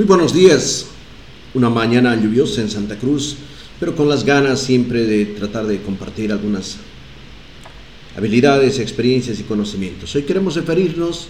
Muy 0.00 0.06
buenos 0.06 0.32
días. 0.32 0.86
Una 1.52 1.68
mañana 1.68 2.16
lluviosa 2.16 2.62
en 2.62 2.70
Santa 2.70 2.96
Cruz, 2.96 3.36
pero 3.78 3.94
con 3.94 4.08
las 4.08 4.24
ganas 4.24 4.58
siempre 4.58 5.04
de 5.04 5.26
tratar 5.26 5.66
de 5.66 5.82
compartir 5.82 6.32
algunas 6.32 6.78
habilidades, 8.16 8.78
experiencias 8.78 9.40
y 9.40 9.42
conocimientos. 9.42 10.14
Hoy 10.14 10.22
queremos 10.22 10.56
referirnos 10.56 11.28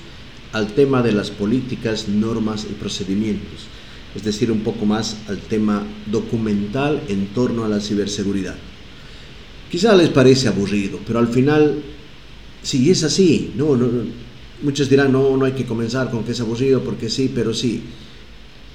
al 0.52 0.68
tema 0.68 1.02
de 1.02 1.10
las 1.10 1.32
políticas, 1.32 2.06
normas 2.06 2.64
y 2.70 2.74
procedimientos, 2.74 3.66
es 4.14 4.22
decir, 4.22 4.52
un 4.52 4.60
poco 4.60 4.86
más 4.86 5.16
al 5.26 5.38
tema 5.38 5.82
documental 6.06 7.02
en 7.08 7.26
torno 7.34 7.64
a 7.64 7.68
la 7.68 7.80
ciberseguridad. 7.80 8.54
Quizá 9.68 9.96
les 9.96 10.10
parece 10.10 10.46
aburrido, 10.46 11.00
pero 11.04 11.18
al 11.18 11.26
final, 11.26 11.82
sí, 12.62 12.88
es 12.88 13.02
así. 13.02 13.50
No, 13.56 13.74
no, 13.74 13.88
muchos 14.62 14.88
dirán, 14.88 15.10
no, 15.10 15.36
no 15.36 15.44
hay 15.44 15.54
que 15.54 15.66
comenzar 15.66 16.08
con 16.12 16.22
que 16.22 16.30
es 16.30 16.40
aburrido 16.40 16.84
porque 16.84 17.10
sí, 17.10 17.32
pero 17.34 17.52
sí. 17.52 17.82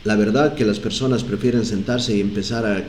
La 0.05 0.15
verdad 0.15 0.53
que 0.53 0.65
las 0.65 0.79
personas 0.79 1.23
prefieren 1.23 1.65
sentarse 1.65 2.15
y 2.15 2.21
empezar 2.21 2.63
a 2.63 2.83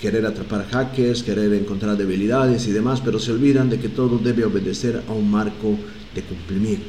querer 0.00 0.24
atrapar 0.24 0.66
hackers, 0.70 1.22
querer 1.22 1.52
encontrar 1.52 1.98
debilidades 1.98 2.66
y 2.66 2.70
demás, 2.70 3.02
pero 3.04 3.18
se 3.18 3.30
olvidan 3.30 3.68
de 3.68 3.78
que 3.78 3.90
todo 3.90 4.16
debe 4.16 4.46
obedecer 4.46 5.02
a 5.06 5.12
un 5.12 5.30
marco 5.30 5.76
de 6.14 6.22
cumplimiento. 6.22 6.88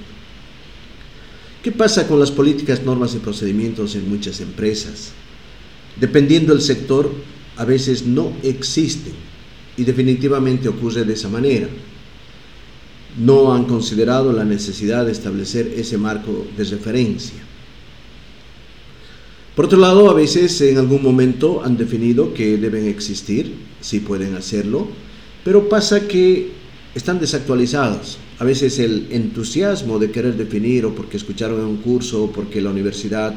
¿Qué 1.62 1.74
pasa 1.74 2.08
con 2.08 2.18
las 2.18 2.32
políticas, 2.32 2.84
normas 2.84 3.14
y 3.14 3.20
procedimientos 3.20 3.94
en 3.96 4.10
muchas 4.10 4.40
empresas? 4.40 5.12
Dependiendo 6.00 6.54
del 6.54 6.62
sector, 6.62 7.12
a 7.58 7.66
veces 7.66 8.06
no 8.06 8.32
existen 8.44 9.14
y 9.76 9.84
definitivamente 9.84 10.70
ocurre 10.70 11.04
de 11.04 11.14
esa 11.14 11.28
manera. 11.28 11.68
No 13.20 13.54
han 13.54 13.66
considerado 13.66 14.32
la 14.32 14.46
necesidad 14.46 15.06
de 15.06 15.12
establecer 15.12 15.74
ese 15.76 15.98
marco 15.98 16.48
de 16.56 16.64
referencia. 16.64 17.51
Por 19.56 19.66
otro 19.66 19.80
lado, 19.80 20.10
a 20.10 20.14
veces 20.14 20.62
en 20.62 20.78
algún 20.78 21.04
momento 21.04 21.62
han 21.64 21.76
definido 21.76 22.34
que 22.34 22.58
deben 22.58 22.88
existir, 22.88 23.54
sí 23.82 24.00
pueden 24.00 24.36
hacerlo, 24.36 24.88
pero 25.44 25.68
pasa 25.68 26.08
que 26.08 26.52
están 26.96 27.20
desactualizados. 27.20 28.18
A 28.40 28.46
veces 28.46 28.80
el 28.80 29.08
entusiasmo 29.12 30.00
de 30.00 30.10
querer 30.10 30.36
definir 30.36 30.86
o 30.86 30.96
porque 30.96 31.18
escucharon 31.18 31.60
en 31.60 31.66
un 31.66 31.78
curso 31.78 32.24
o 32.24 32.32
porque 32.32 32.62
la 32.62 32.70
universidad 32.70 33.34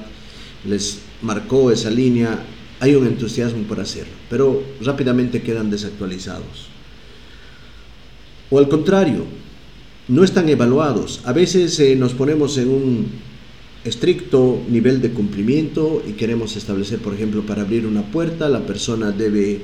les 0.65 1.01
marcó 1.21 1.71
esa 1.71 1.91
línea, 1.91 2.39
hay 2.81 2.95
un 2.95 3.07
entusiasmo 3.07 3.65
por 3.65 3.81
hacerlo, 3.81 4.13
pero 4.31 4.63
rápidamente 4.83 5.43
quedan 5.43 5.71
desactualizados. 5.71 6.69
O 8.51 8.59
al 8.59 8.69
contrario, 8.69 9.25
no 10.09 10.23
están 10.23 10.49
evaluados. 10.49 11.21
A 11.25 11.33
veces 11.33 11.79
eh, 11.81 11.97
nos 11.97 12.15
ponemos 12.15 12.57
en 12.59 12.69
un 12.69 13.07
estricto 13.85 14.63
nivel 14.69 15.03
de 15.03 15.11
cumplimiento 15.11 16.03
y 16.07 16.13
queremos 16.13 16.57
establecer, 16.57 17.01
por 17.01 17.15
ejemplo, 17.15 17.43
para 17.43 17.63
abrir 17.63 17.87
una 17.87 18.03
puerta, 18.03 18.49
la 18.49 18.67
persona 18.67 19.13
debe 19.13 19.61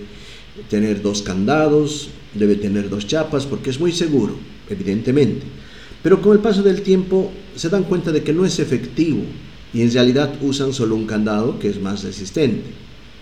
tener 0.69 1.01
dos 1.01 1.23
candados, 1.23 2.11
debe 2.35 2.57
tener 2.57 2.91
dos 2.91 3.07
chapas, 3.07 3.47
porque 3.47 3.71
es 3.71 3.81
muy 3.81 3.93
seguro, 3.93 4.37
evidentemente. 4.69 5.47
Pero 6.03 6.21
con 6.21 6.33
el 6.33 6.41
paso 6.41 6.63
del 6.63 6.83
tiempo 6.83 7.31
se 7.57 7.69
dan 7.69 7.85
cuenta 7.85 8.13
de 8.13 8.23
que 8.23 8.33
no 8.33 8.45
es 8.45 8.59
efectivo 8.59 9.23
y 9.73 9.83
en 9.83 9.93
realidad 9.93 10.35
usan 10.43 10.73
solo 10.73 10.97
un 10.97 11.07
candado 11.07 11.59
que 11.59 11.69
es 11.69 11.81
más 11.81 12.03
resistente 12.03 12.71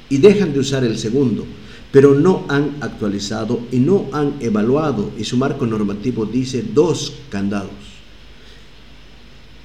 y 0.09 0.19
dejan 0.19 0.53
de 0.53 0.61
usar 0.61 0.85
el 0.85 0.99
segundo, 0.99 1.45
pero 1.93 2.15
no 2.15 2.45
han 2.49 2.77
actualizado 2.81 3.61
y 3.71 3.79
no 3.79 4.07
han 4.13 4.35
evaluado 4.41 5.13
y 5.19 5.25
su 5.25 5.37
marco 5.37 5.67
normativo 5.67 6.27
dice 6.27 6.65
dos 6.75 7.15
candados. 7.31 7.71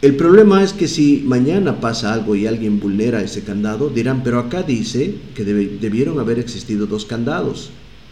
El 0.03 0.17
problema 0.17 0.61
es 0.61 0.73
que 0.73 0.89
si 0.89 1.23
mañana 1.25 1.79
pasa 1.79 2.13
algo 2.13 2.35
y 2.35 2.45
alguien 2.45 2.81
vulnera 2.81 3.21
ese 3.21 3.41
candado, 3.41 3.89
dirán, 3.89 4.21
pero 4.21 4.37
acá 4.37 4.61
dice 4.61 5.15
que 5.33 5.45
debieron 5.45 6.19
haber 6.19 6.39
existido 6.39 6.87
dos 6.87 7.05
candados. 7.05 7.69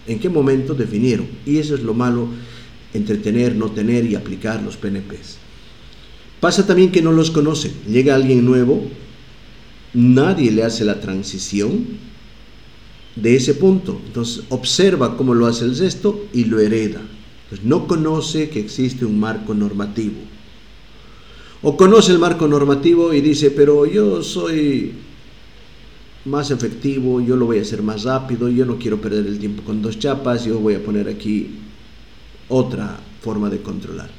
¿En 0.08 0.18
qué 0.18 0.30
momento 0.30 0.74
definieron? 0.74 1.28
Y 1.46 1.58
eso 1.58 1.76
es 1.76 1.82
lo 1.84 1.94
malo 1.94 2.30
entre 2.94 3.18
tener, 3.18 3.58
no 3.58 3.72
tener 3.72 4.06
y 4.06 4.16
aplicar 4.16 4.64
los 4.64 4.78
PNPs. 4.78 5.36
Pasa 6.40 6.66
también 6.66 6.94
que 6.94 7.02
no 7.02 7.12
los 7.12 7.30
conocen. 7.30 7.74
Llega 7.86 8.16
alguien 8.16 8.46
nuevo, 8.46 8.88
nadie 9.94 10.50
le 10.50 10.64
hace 10.64 10.86
la 10.86 11.02
transición 11.02 11.88
de 13.18 13.36
ese 13.36 13.54
punto. 13.54 14.00
Entonces 14.06 14.46
observa 14.48 15.18
cómo 15.18 15.34
lo 15.34 15.46
hace 15.46 15.66
el 15.66 15.78
resto 15.78 16.26
y 16.32 16.46
lo 16.46 16.62
hereda. 16.62 17.02
no 17.66 17.86
conoce 17.86 18.50
que 18.50 18.62
existe 18.62 19.04
un 19.04 19.20
marco 19.20 19.54
normativo. 19.54 20.32
O 21.64 21.78
conoce 21.78 22.12
el 22.12 22.18
marco 22.18 22.48
normativo 22.48 23.14
y 23.14 23.22
dice, 23.22 23.52
pero 23.52 23.86
yo 23.86 24.24
soy 24.24 24.94
más 26.26 26.50
efectivo, 26.50 27.22
yo 27.22 27.36
lo 27.36 27.46
voy 27.46 27.60
a 27.60 27.62
hacer 27.62 27.84
más 27.84 28.04
rápido, 28.04 28.50
yo 28.50 28.66
no 28.66 28.78
quiero 28.78 29.00
perder 29.00 29.28
el 29.28 29.38
tiempo 29.38 29.64
con 29.64 29.82
dos 29.82 30.00
chapas, 30.00 30.46
yo 30.46 30.60
voy 30.60 30.74
a 30.74 30.84
poner 30.84 31.08
aquí 31.08 31.60
otra 32.48 33.00
forma 33.22 33.50
de 33.50 33.62
controlar. 33.62 34.10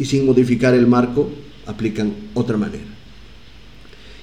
Y 0.00 0.04
sin 0.04 0.26
modificar 0.26 0.74
el 0.74 0.86
marco, 0.86 1.30
aplican 1.66 2.12
otra 2.34 2.56
manera. 2.56 2.84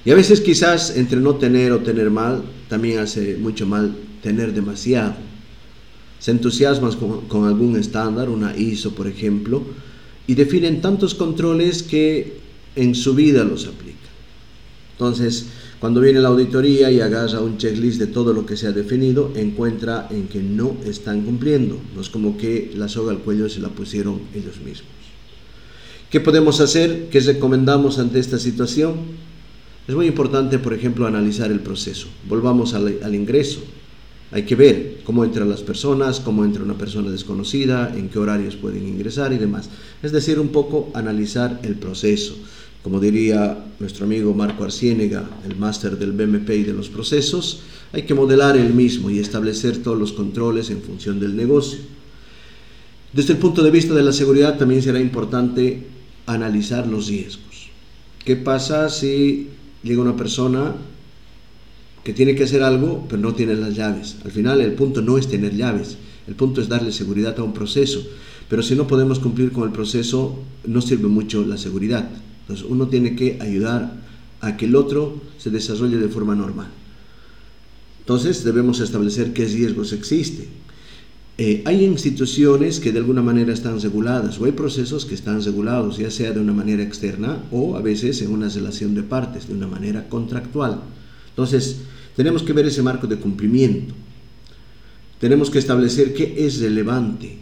Y 0.04 0.10
a 0.10 0.14
veces 0.14 0.40
quizás 0.40 0.96
entre 0.96 1.20
no 1.20 1.36
tener 1.36 1.72
o 1.72 1.80
tener 1.80 2.10
mal, 2.10 2.42
también 2.68 2.98
hace 2.98 3.36
mucho 3.38 3.66
mal 3.66 3.96
tener 4.22 4.52
demasiado. 4.52 5.14
Se 6.18 6.30
entusiasman 6.30 6.92
con, 6.92 7.22
con 7.22 7.46
algún 7.46 7.76
estándar, 7.76 8.28
una 8.28 8.56
ISO 8.56 8.94
por 8.94 9.06
ejemplo, 9.06 9.62
y 10.26 10.34
definen 10.34 10.80
tantos 10.80 11.14
controles 11.14 11.82
que 11.82 12.38
en 12.74 12.94
su 12.94 13.14
vida 13.14 13.44
los 13.44 13.66
aplica. 13.66 13.96
Entonces, 14.92 15.46
cuando 15.78 16.00
viene 16.00 16.20
la 16.20 16.28
auditoría 16.28 16.90
y 16.90 17.00
agarra 17.00 17.40
un 17.40 17.58
checklist 17.58 17.98
de 17.98 18.06
todo 18.06 18.32
lo 18.32 18.46
que 18.46 18.56
se 18.56 18.66
ha 18.66 18.72
definido, 18.72 19.32
encuentra 19.36 20.08
en 20.10 20.26
que 20.26 20.40
no 20.40 20.76
están 20.86 21.22
cumpliendo. 21.22 21.78
No 21.94 22.00
es 22.00 22.08
como 22.08 22.38
que 22.38 22.72
la 22.74 22.88
soga 22.88 23.12
al 23.12 23.18
cuello 23.18 23.48
se 23.48 23.60
la 23.60 23.68
pusieron 23.68 24.22
ellos 24.34 24.58
mismos. 24.58 24.90
¿Qué 26.10 26.20
podemos 26.20 26.60
hacer? 26.60 27.08
¿Qué 27.10 27.20
recomendamos 27.20 27.98
ante 27.98 28.18
esta 28.18 28.38
situación? 28.38 28.94
Es 29.86 29.94
muy 29.94 30.06
importante, 30.06 30.58
por 30.58 30.72
ejemplo, 30.72 31.06
analizar 31.06 31.50
el 31.50 31.60
proceso. 31.60 32.08
Volvamos 32.26 32.72
al, 32.74 32.98
al 33.02 33.14
ingreso. 33.14 33.60
Hay 34.32 34.42
que 34.42 34.56
ver 34.56 35.00
cómo 35.04 35.24
entran 35.24 35.48
las 35.48 35.62
personas, 35.62 36.20
cómo 36.20 36.44
entra 36.44 36.62
una 36.62 36.76
persona 36.76 37.10
desconocida, 37.10 37.94
en 37.96 38.08
qué 38.08 38.18
horarios 38.18 38.56
pueden 38.56 38.86
ingresar 38.86 39.32
y 39.32 39.38
demás. 39.38 39.70
Es 40.02 40.12
decir, 40.12 40.40
un 40.40 40.48
poco 40.48 40.90
analizar 40.94 41.60
el 41.62 41.76
proceso. 41.76 42.36
Como 42.82 43.00
diría 43.00 43.64
nuestro 43.78 44.04
amigo 44.04 44.34
Marco 44.34 44.64
Arciénega, 44.64 45.28
el 45.48 45.56
máster 45.56 45.96
del 45.98 46.12
BMP 46.12 46.50
y 46.50 46.64
de 46.64 46.72
los 46.72 46.88
procesos, 46.88 47.62
hay 47.92 48.02
que 48.02 48.14
modelar 48.14 48.56
el 48.56 48.74
mismo 48.74 49.10
y 49.10 49.18
establecer 49.18 49.82
todos 49.82 49.98
los 49.98 50.12
controles 50.12 50.70
en 50.70 50.82
función 50.82 51.20
del 51.20 51.36
negocio. 51.36 51.78
Desde 53.12 53.32
el 53.32 53.38
punto 53.38 53.62
de 53.62 53.70
vista 53.70 53.94
de 53.94 54.02
la 54.02 54.12
seguridad 54.12 54.58
también 54.58 54.82
será 54.82 55.00
importante 55.00 55.86
analizar 56.26 56.86
los 56.86 57.06
riesgos. 57.06 57.70
¿Qué 58.24 58.36
pasa 58.36 58.88
si 58.88 59.48
llega 59.82 60.02
una 60.02 60.16
persona 60.16 60.74
que 62.06 62.12
tiene 62.12 62.36
que 62.36 62.44
hacer 62.44 62.62
algo, 62.62 63.04
pero 63.08 63.20
no 63.20 63.34
tiene 63.34 63.56
las 63.56 63.74
llaves. 63.74 64.14
Al 64.24 64.30
final 64.30 64.60
el 64.60 64.74
punto 64.74 65.02
no 65.02 65.18
es 65.18 65.26
tener 65.26 65.56
llaves, 65.56 65.96
el 66.28 66.36
punto 66.36 66.60
es 66.60 66.68
darle 66.68 66.92
seguridad 66.92 67.36
a 67.36 67.42
un 67.42 67.52
proceso. 67.52 68.00
Pero 68.48 68.62
si 68.62 68.76
no 68.76 68.86
podemos 68.86 69.18
cumplir 69.18 69.50
con 69.50 69.64
el 69.64 69.72
proceso, 69.72 70.38
no 70.64 70.80
sirve 70.82 71.08
mucho 71.08 71.44
la 71.44 71.58
seguridad. 71.58 72.08
Entonces 72.42 72.64
uno 72.68 72.86
tiene 72.86 73.16
que 73.16 73.38
ayudar 73.40 73.92
a 74.40 74.56
que 74.56 74.66
el 74.66 74.76
otro 74.76 75.20
se 75.36 75.50
desarrolle 75.50 75.96
de 75.96 76.08
forma 76.08 76.36
normal. 76.36 76.68
Entonces 77.98 78.44
debemos 78.44 78.78
establecer 78.78 79.32
qué 79.32 79.44
riesgos 79.44 79.92
existen. 79.92 80.46
Eh, 81.38 81.64
hay 81.64 81.84
instituciones 81.84 82.78
que 82.78 82.92
de 82.92 83.00
alguna 83.00 83.20
manera 83.20 83.52
están 83.52 83.80
reguladas 83.80 84.38
o 84.38 84.44
hay 84.44 84.52
procesos 84.52 85.06
que 85.06 85.16
están 85.16 85.42
regulados, 85.42 85.98
ya 85.98 86.12
sea 86.12 86.30
de 86.30 86.38
una 86.38 86.52
manera 86.52 86.84
externa 86.84 87.42
o 87.50 87.76
a 87.76 87.82
veces 87.82 88.22
en 88.22 88.30
una 88.30 88.48
relación 88.48 88.94
de 88.94 89.02
partes, 89.02 89.48
de 89.48 89.54
una 89.54 89.66
manera 89.66 90.08
contractual. 90.08 90.82
Entonces, 91.30 91.80
tenemos 92.16 92.42
que 92.42 92.54
ver 92.54 92.66
ese 92.66 92.82
marco 92.82 93.06
de 93.06 93.18
cumplimiento. 93.18 93.94
Tenemos 95.20 95.50
que 95.50 95.58
establecer 95.58 96.14
qué 96.14 96.46
es 96.46 96.60
relevante, 96.60 97.36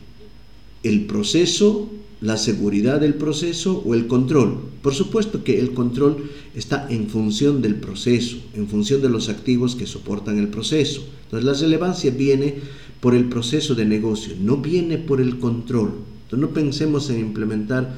el 0.83 1.07
proceso, 1.07 1.91
la 2.21 2.37
seguridad 2.37 3.01
del 3.01 3.15
proceso 3.15 3.83
o 3.85 3.95
el 3.95 4.07
control. 4.07 4.59
Por 4.83 4.95
supuesto 4.95 5.45
que 5.45 5.59
el 5.59 5.73
control 5.73 6.31
está 6.55 6.87
en 6.91 7.09
función 7.09 7.63
del 7.63 7.77
proceso, 7.77 8.37
en 8.55 8.69
función 8.69 9.01
de 9.01 9.09
los 9.09 9.29
activos 9.29 9.77
que 9.77 9.87
soportan 9.87 10.39
el 10.39 10.49
proceso. 10.49 11.05
Entonces 11.25 11.45
la 11.45 11.55
relevancia 11.55 12.11
viene 12.11 12.57
por 13.01 13.15
el 13.15 13.29
proceso 13.29 13.75
de 13.75 13.85
negocio, 13.85 14.35
no 14.41 14.59
viene 14.59 14.99
por 14.99 15.21
el 15.21 15.39
control. 15.39 15.93
Entonces 16.25 16.39
no 16.39 16.55
pensemos 16.55 17.11
en 17.11 17.21
implementar 17.21 17.95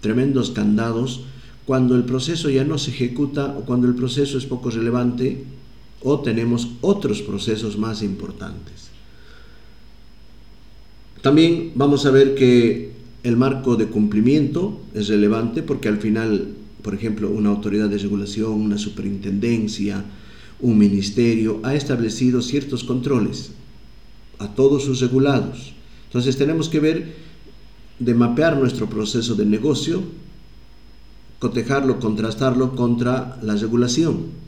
tremendos 0.00 0.50
candados 0.50 1.22
cuando 1.64 1.94
el 1.94 2.04
proceso 2.04 2.50
ya 2.50 2.64
no 2.64 2.76
se 2.78 2.90
ejecuta 2.90 3.56
o 3.58 3.64
cuando 3.64 3.86
el 3.86 3.94
proceso 3.94 4.36
es 4.36 4.46
poco 4.46 4.70
relevante 4.70 5.44
o 6.02 6.20
tenemos 6.20 6.68
otros 6.80 7.22
procesos 7.22 7.78
más 7.78 8.02
importantes. 8.02 8.90
También 11.20 11.72
vamos 11.74 12.06
a 12.06 12.10
ver 12.10 12.34
que 12.34 12.92
el 13.22 13.36
marco 13.36 13.76
de 13.76 13.86
cumplimiento 13.86 14.80
es 14.94 15.08
relevante 15.08 15.62
porque 15.62 15.88
al 15.88 15.98
final 15.98 16.48
por 16.82 16.94
ejemplo, 16.94 17.30
una 17.30 17.50
autoridad 17.50 17.88
de 17.88 17.98
regulación, 17.98 18.52
una 18.52 18.76
superintendencia, 18.76 20.04
un 20.60 20.78
ministerio, 20.78 21.60
ha 21.62 21.74
establecido 21.74 22.42
ciertos 22.42 22.84
controles 22.84 23.52
a 24.38 24.48
todos 24.48 24.84
sus 24.84 25.00
regulados. 25.00 25.72
Entonces 26.06 26.36
tenemos 26.36 26.68
que 26.68 26.80
ver 26.80 27.14
de 27.98 28.14
mapear 28.14 28.56
nuestro 28.56 28.88
proceso 28.88 29.34
de 29.36 29.46
negocio, 29.46 30.02
cotejarlo, 31.38 32.00
contrastarlo 32.00 32.74
contra 32.74 33.38
la 33.42 33.54
regulación. 33.54 34.42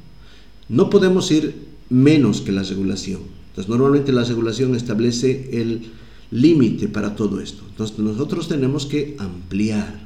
No 0.69 0.91
podemos 0.91 1.31
ir 1.31 1.55
menos 1.91 2.41
que 2.41 2.53
la 2.53 2.63
regulación. 2.63 3.21
Entonces 3.51 3.69
normalmente 3.69 4.13
la 4.13 4.25
regulación 4.25 4.75
establece 4.75 5.61
el 5.61 5.83
límite 6.31 6.89
para 6.89 7.15
todo 7.15 7.41
esto. 7.41 7.63
Entonces 7.69 7.99
nosotros 7.99 8.49
tenemos 8.49 8.87
que 8.87 9.17
ampliar. 9.19 10.03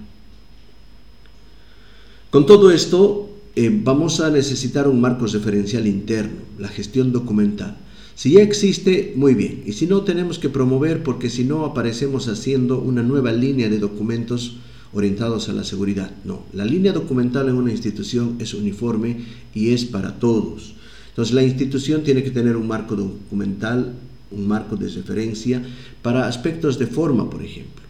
Con 2.30 2.44
todo 2.44 2.70
esto 2.70 3.30
eh, 3.56 3.70
vamos 3.72 4.20
a 4.20 4.30
necesitar 4.30 4.86
un 4.86 5.00
marco 5.00 5.26
referencial 5.26 5.86
interno, 5.86 6.40
la 6.58 6.68
gestión 6.68 7.12
documental. 7.12 7.78
Si 8.14 8.32
ya 8.32 8.42
existe, 8.42 9.14
muy 9.16 9.34
bien. 9.34 9.62
Y 9.64 9.72
si 9.72 9.86
no, 9.86 10.02
tenemos 10.02 10.38
que 10.38 10.48
promover 10.48 11.02
porque 11.02 11.30
si 11.30 11.44
no 11.44 11.64
aparecemos 11.64 12.28
haciendo 12.28 12.80
una 12.80 13.02
nueva 13.02 13.32
línea 13.32 13.68
de 13.68 13.78
documentos 13.78 14.56
orientados 14.92 15.48
a 15.48 15.52
la 15.52 15.64
seguridad. 15.64 16.10
No, 16.24 16.44
la 16.52 16.64
línea 16.64 16.92
documental 16.92 17.48
en 17.48 17.56
una 17.56 17.72
institución 17.72 18.36
es 18.38 18.54
uniforme 18.54 19.18
y 19.54 19.70
es 19.70 19.84
para 19.84 20.18
todos. 20.18 20.74
Entonces 21.10 21.34
la 21.34 21.42
institución 21.42 22.02
tiene 22.02 22.22
que 22.22 22.30
tener 22.30 22.56
un 22.56 22.68
marco 22.68 22.96
documental 22.96 23.94
un 24.30 24.46
marco 24.46 24.76
de 24.76 24.88
referencia 24.88 25.62
para 26.02 26.26
aspectos 26.26 26.78
de 26.78 26.86
forma, 26.86 27.28
por 27.28 27.42
ejemplo. 27.42 27.84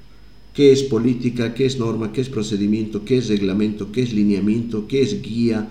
¿Qué 0.54 0.72
es 0.72 0.82
política? 0.82 1.54
¿Qué 1.54 1.66
es 1.66 1.78
norma? 1.78 2.12
¿Qué 2.12 2.20
es 2.20 2.28
procedimiento? 2.28 3.04
¿Qué 3.04 3.18
es 3.18 3.28
reglamento? 3.28 3.92
¿Qué 3.92 4.02
es 4.02 4.12
lineamiento? 4.12 4.88
¿Qué 4.88 5.02
es 5.02 5.22
guía? 5.22 5.68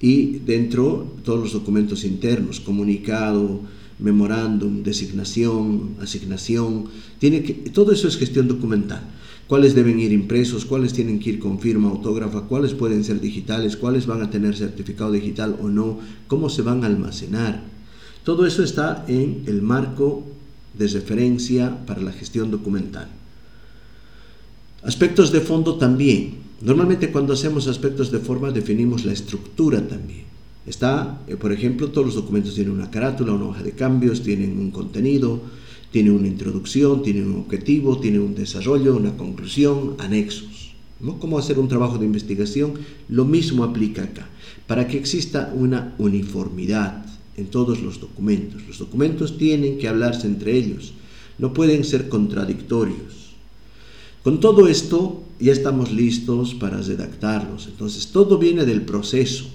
Y 0.00 0.38
dentro 0.46 1.14
todos 1.24 1.40
los 1.40 1.52
documentos 1.52 2.04
internos, 2.04 2.60
comunicado, 2.60 3.60
memorándum, 3.98 4.82
designación, 4.82 5.96
asignación, 6.00 6.86
tiene 7.18 7.42
que, 7.42 7.52
todo 7.70 7.92
eso 7.92 8.08
es 8.08 8.16
gestión 8.16 8.48
documental. 8.48 9.02
¿Cuáles 9.50 9.74
deben 9.74 9.98
ir 9.98 10.12
impresos? 10.12 10.64
¿Cuáles 10.64 10.92
tienen 10.92 11.18
que 11.18 11.30
ir 11.30 11.40
con 11.40 11.58
firma 11.58 11.88
autógrafa? 11.88 12.42
¿Cuáles 12.42 12.72
pueden 12.72 13.02
ser 13.02 13.20
digitales? 13.20 13.76
¿Cuáles 13.76 14.06
van 14.06 14.22
a 14.22 14.30
tener 14.30 14.56
certificado 14.56 15.10
digital 15.10 15.56
o 15.60 15.68
no? 15.68 15.98
¿Cómo 16.28 16.48
se 16.48 16.62
van 16.62 16.84
a 16.84 16.86
almacenar? 16.86 17.64
Todo 18.22 18.46
eso 18.46 18.62
está 18.62 19.04
en 19.08 19.42
el 19.48 19.60
marco 19.60 20.22
de 20.78 20.86
referencia 20.86 21.84
para 21.84 22.00
la 22.00 22.12
gestión 22.12 22.52
documental. 22.52 23.08
Aspectos 24.84 25.32
de 25.32 25.40
fondo 25.40 25.74
también. 25.74 26.34
Normalmente 26.60 27.10
cuando 27.10 27.32
hacemos 27.32 27.66
aspectos 27.66 28.12
de 28.12 28.20
forma 28.20 28.52
definimos 28.52 29.04
la 29.04 29.14
estructura 29.14 29.80
también. 29.88 30.26
Está, 30.64 31.22
eh, 31.26 31.34
por 31.34 31.50
ejemplo, 31.50 31.88
todos 31.88 32.06
los 32.06 32.14
documentos 32.14 32.54
tienen 32.54 32.72
una 32.72 32.88
carátula, 32.88 33.32
una 33.32 33.46
hoja 33.46 33.64
de 33.64 33.72
cambios, 33.72 34.22
tienen 34.22 34.56
un 34.60 34.70
contenido, 34.70 35.40
tienen 35.90 36.12
una 36.12 36.28
introducción, 36.28 37.02
tienen 37.02 37.26
un 37.26 37.40
objetivo, 37.40 37.98
tienen 37.98 38.20
un 38.20 38.34
desarrollo, 38.34 38.96
una 38.96 39.16
conclusión, 39.16 39.96
anexos. 39.98 40.72
¿no? 41.00 41.18
¿Cómo 41.18 41.38
hacer 41.38 41.58
un 41.58 41.68
trabajo 41.68 41.98
de 41.98 42.06
investigación? 42.06 42.74
Lo 43.08 43.24
mismo 43.24 43.64
aplica 43.64 44.04
acá, 44.04 44.28
para 44.66 44.86
que 44.86 44.98
exista 44.98 45.52
una 45.54 45.94
uniformidad 45.98 47.04
en 47.36 47.46
todos 47.46 47.80
los 47.80 48.00
documentos. 48.00 48.62
Los 48.68 48.78
documentos 48.78 49.38
tienen 49.38 49.78
que 49.78 49.88
hablarse 49.88 50.26
entre 50.26 50.56
ellos, 50.56 50.92
no 51.38 51.52
pueden 51.52 51.84
ser 51.84 52.08
contradictorios. 52.08 53.20
Con 54.22 54.38
todo 54.38 54.68
esto 54.68 55.24
ya 55.38 55.52
estamos 55.52 55.90
listos 55.90 56.54
para 56.54 56.80
redactarlos. 56.82 57.66
Entonces 57.66 58.08
todo 58.08 58.36
viene 58.36 58.66
del 58.66 58.82
proceso 58.82 59.46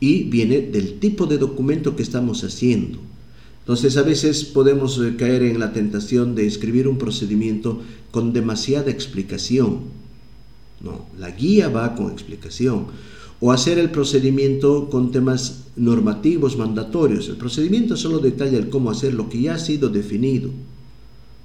y 0.00 0.24
viene 0.24 0.60
del 0.60 0.98
tipo 0.98 1.26
de 1.26 1.38
documento 1.38 1.94
que 1.94 2.02
estamos 2.02 2.42
haciendo. 2.42 2.98
Entonces 3.64 3.96
a 3.96 4.02
veces 4.02 4.44
podemos 4.44 5.00
eh, 5.00 5.16
caer 5.16 5.42
en 5.42 5.58
la 5.58 5.72
tentación 5.72 6.34
de 6.34 6.46
escribir 6.46 6.86
un 6.86 6.98
procedimiento 6.98 7.80
con 8.10 8.34
demasiada 8.34 8.90
explicación. 8.90 9.80
No, 10.82 11.06
la 11.18 11.30
guía 11.30 11.70
va 11.70 11.94
con 11.94 12.12
explicación 12.12 12.88
o 13.40 13.52
hacer 13.52 13.78
el 13.78 13.90
procedimiento 13.90 14.90
con 14.90 15.10
temas 15.12 15.64
normativos 15.76 16.58
mandatorios. 16.58 17.28
El 17.28 17.36
procedimiento 17.36 17.96
solo 17.96 18.18
detalla 18.18 18.68
cómo 18.68 18.90
hacer 18.90 19.14
lo 19.14 19.30
que 19.30 19.40
ya 19.40 19.54
ha 19.54 19.58
sido 19.58 19.88
definido. 19.88 20.50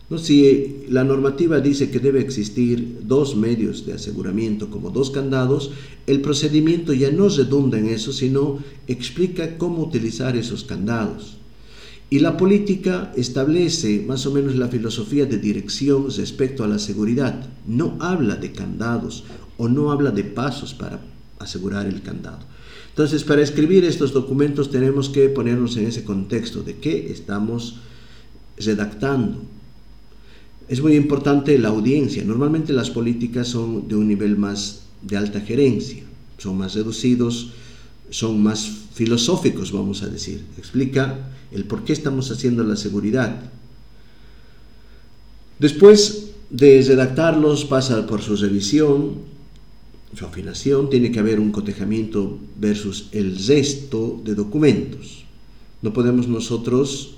¿No? 0.09 0.17
Si 0.17 0.83
la 0.89 1.05
normativa 1.05 1.61
dice 1.61 1.89
que 1.89 1.99
debe 1.99 2.19
existir 2.19 2.99
dos 3.03 3.35
medios 3.37 3.85
de 3.85 3.93
aseguramiento 3.93 4.69
como 4.69 4.89
dos 4.89 5.09
candados, 5.09 5.71
el 6.05 6.19
procedimiento 6.19 6.93
ya 6.93 7.11
no 7.11 7.29
redunda 7.29 7.79
en 7.79 7.87
eso, 7.87 8.11
sino 8.11 8.59
explica 8.87 9.57
cómo 9.57 9.83
utilizar 9.83 10.35
esos 10.35 10.65
candados. 10.65 11.38
Y 12.11 12.19
la 12.19 12.37
política 12.37 13.13
establece 13.15 14.03
más 14.07 14.25
o 14.25 14.31
menos 14.31 14.55
la 14.55 14.67
filosofía 14.67 15.25
de 15.25 15.37
dirección 15.37 16.07
respecto 16.15 16.63
a 16.63 16.67
la 16.67 16.79
seguridad. 16.79 17.47
No 17.67 17.97
habla 17.99 18.35
de 18.35 18.51
candados 18.51 19.25
o 19.57 19.69
no 19.69 19.91
habla 19.91 20.09
de 20.09 20.23
pasos 20.23 20.73
para 20.73 20.99
asegurar 21.37 21.85
el 21.85 22.01
candado. 22.01 22.39
Entonces, 22.89 23.23
para 23.23 23.43
escribir 23.43 23.85
estos 23.85 24.11
documentos 24.11 24.71
tenemos 24.71 25.09
que 25.09 25.29
ponernos 25.29 25.77
en 25.77 25.85
ese 25.85 26.03
contexto 26.03 26.63
de 26.63 26.77
qué 26.77 27.11
estamos 27.11 27.79
redactando. 28.57 29.41
Es 30.67 30.81
muy 30.81 30.95
importante 30.95 31.57
la 31.59 31.69
audiencia. 31.69 32.23
Normalmente 32.23 32.73
las 32.73 32.89
políticas 32.89 33.47
son 33.47 33.87
de 33.87 33.95
un 33.95 34.07
nivel 34.07 34.35
más 34.37 34.81
de 35.01 35.17
alta 35.17 35.41
gerencia, 35.41 36.03
son 36.37 36.57
más 36.57 36.73
reducidos, 36.73 37.53
son 38.09 38.41
más 38.41 38.69
filosóficos, 38.93 39.71
vamos 39.71 40.03
a 40.03 40.07
decir. 40.07 40.43
Explica 40.57 41.31
el 41.51 41.65
por 41.65 41.83
qué 41.83 41.93
estamos 41.93 42.31
haciendo 42.31 42.63
la 42.63 42.75
seguridad. 42.75 43.41
Después 45.59 46.31
de 46.49 46.81
redactarlos 46.81 47.65
pasa 47.65 48.07
por 48.07 48.21
su 48.21 48.35
revisión, 48.35 49.29
su 50.15 50.25
afinación, 50.25 50.89
tiene 50.89 51.11
que 51.11 51.19
haber 51.19 51.39
un 51.39 51.51
cotejamiento 51.51 52.39
versus 52.59 53.09
el 53.11 53.37
resto 53.45 54.21
de 54.23 54.35
documentos. 54.35 55.25
No 55.81 55.93
podemos 55.93 56.27
nosotros, 56.27 57.15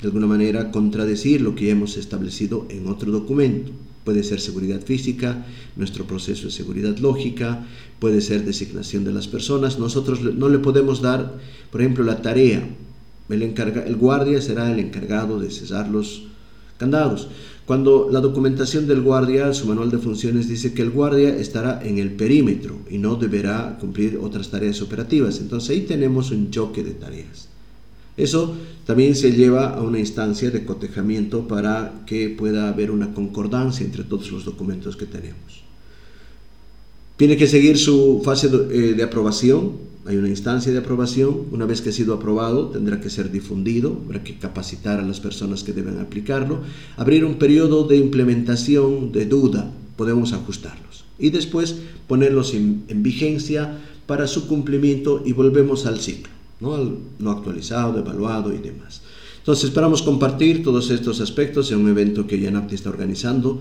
de 0.00 0.06
alguna 0.06 0.26
manera, 0.26 0.70
contradecir 0.70 1.40
lo 1.40 1.54
que 1.54 1.70
hemos 1.70 1.96
establecido 1.96 2.66
en 2.68 2.86
otro 2.86 3.10
documento. 3.10 3.72
Puede 4.08 4.24
ser 4.24 4.40
seguridad 4.40 4.80
física, 4.80 5.44
nuestro 5.76 6.06
proceso 6.06 6.46
de 6.46 6.50
seguridad 6.50 6.96
lógica, 6.96 7.66
puede 7.98 8.22
ser 8.22 8.42
designación 8.42 9.04
de 9.04 9.12
las 9.12 9.28
personas. 9.28 9.78
Nosotros 9.78 10.22
no 10.22 10.48
le 10.48 10.60
podemos 10.60 11.02
dar, 11.02 11.34
por 11.70 11.82
ejemplo, 11.82 12.04
la 12.04 12.22
tarea. 12.22 12.66
El, 13.28 13.42
el 13.42 13.96
guardia 13.96 14.40
será 14.40 14.72
el 14.72 14.78
encargado 14.78 15.38
de 15.38 15.50
cesar 15.50 15.90
los 15.90 16.22
candados. 16.78 17.28
Cuando 17.66 18.08
la 18.10 18.20
documentación 18.20 18.86
del 18.86 19.02
guardia, 19.02 19.52
su 19.52 19.66
manual 19.66 19.90
de 19.90 19.98
funciones 19.98 20.48
dice 20.48 20.72
que 20.72 20.80
el 20.80 20.90
guardia 20.90 21.36
estará 21.36 21.78
en 21.84 21.98
el 21.98 22.12
perímetro 22.12 22.78
y 22.88 22.96
no 22.96 23.16
deberá 23.16 23.76
cumplir 23.78 24.16
otras 24.22 24.48
tareas 24.48 24.80
operativas. 24.80 25.38
Entonces 25.38 25.68
ahí 25.68 25.82
tenemos 25.82 26.30
un 26.30 26.50
choque 26.50 26.82
de 26.82 26.92
tareas. 26.92 27.47
Eso 28.18 28.54
también 28.84 29.16
se 29.16 29.32
lleva 29.32 29.74
a 29.74 29.82
una 29.82 29.98
instancia 29.98 30.50
de 30.50 30.64
cotejamiento 30.64 31.48
para 31.48 32.02
que 32.06 32.28
pueda 32.28 32.68
haber 32.68 32.90
una 32.90 33.14
concordancia 33.14 33.86
entre 33.86 34.04
todos 34.04 34.30
los 34.30 34.44
documentos 34.44 34.96
que 34.96 35.06
tenemos. 35.06 35.62
Tiene 37.16 37.36
que 37.36 37.46
seguir 37.46 37.78
su 37.78 38.20
fase 38.24 38.48
de, 38.48 38.92
eh, 38.92 39.02
aprobación, 39.02 39.72
hay 40.06 40.16
una 40.16 40.28
instancia 40.28 40.72
de 40.72 40.78
aprobación, 40.78 41.48
una 41.50 41.66
vez 41.66 41.82
que 41.82 41.90
ha 41.90 41.92
sido 41.92 42.14
aprobado 42.14 42.68
tendrá 42.68 43.00
que 43.00 43.10
ser 43.10 43.30
difundido, 43.30 44.00
habrá 44.06 44.22
que 44.22 44.38
capacitar 44.38 45.00
a 45.00 45.02
las 45.02 45.20
personas 45.20 45.64
que 45.64 45.72
deben 45.72 45.98
aplicarlo, 45.98 46.60
abrir 46.96 47.24
un 47.24 47.34
periodo 47.34 47.86
de 47.86 47.96
implementación 47.96 49.12
de 49.12 49.26
duda, 49.26 49.70
podemos 49.96 50.32
ajustarlos. 50.32 51.04
Y 51.18 51.30
después 51.30 51.76
ponerlos 52.06 52.54
en, 52.54 52.84
vigencia 53.02 53.78
para 54.06 54.26
su 54.26 54.46
cumplimiento 54.46 55.22
y 55.26 55.32
volvemos 55.32 55.84
al 55.84 56.00
ciclo, 56.00 56.32
¿no? 56.60 57.30
actualizado, 57.30 57.98
evaluado 57.98 58.52
y 58.52 58.58
demás. 58.58 59.02
Entonces 59.38 59.64
esperamos 59.64 60.02
compartir 60.02 60.62
todos 60.62 60.90
estos 60.90 61.20
aspectos 61.20 61.70
en 61.72 61.78
un 61.78 61.88
evento 61.88 62.26
que 62.26 62.38
Yanapti 62.38 62.74
está 62.74 62.90
organizando, 62.90 63.60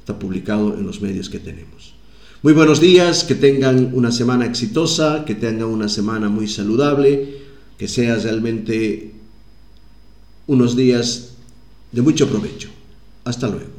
está 0.00 0.18
publicado 0.18 0.74
en 0.74 0.86
los 0.86 1.00
medios 1.00 1.28
que 1.28 1.38
tenemos. 1.38 1.94
Muy 2.42 2.52
buenos 2.52 2.80
días, 2.80 3.24
que 3.24 3.34
tengan 3.34 3.90
una 3.94 4.12
semana 4.12 4.46
exitosa, 4.46 5.24
que 5.24 5.34
tengan 5.34 5.68
una 5.68 5.88
semana 5.88 6.28
muy 6.28 6.48
saludable, 6.48 7.36
que 7.76 7.88
sea 7.88 8.16
realmente 8.16 9.12
unos 10.46 10.76
días 10.76 11.34
de 11.92 12.02
mucho 12.02 12.28
provecho. 12.28 12.68
Hasta 13.24 13.48
luego. 13.48 13.77